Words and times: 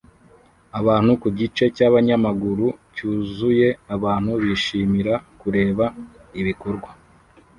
Abantu 0.79 1.11
ku 1.21 1.27
gice 1.39 1.63
cyabanyamaguru 1.75 2.67
cyuzuye 2.95 3.67
abantu 3.95 4.31
bishimira 4.43 5.13
kureba 5.39 5.85
ibikorwa 6.41 6.89